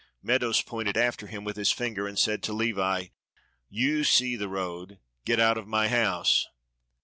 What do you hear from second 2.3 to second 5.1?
to Levi, "You see the road